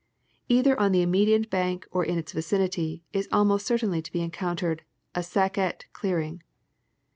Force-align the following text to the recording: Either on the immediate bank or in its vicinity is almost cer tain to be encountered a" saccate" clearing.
Either 0.49 0.79
on 0.79 0.91
the 0.91 1.03
immediate 1.03 1.47
bank 1.51 1.85
or 1.91 2.03
in 2.03 2.17
its 2.17 2.31
vicinity 2.31 3.03
is 3.13 3.27
almost 3.31 3.67
cer 3.67 3.77
tain 3.77 4.01
to 4.01 4.11
be 4.11 4.19
encountered 4.23 4.81
a" 5.13 5.19
saccate" 5.31 5.83
clearing. 5.93 6.41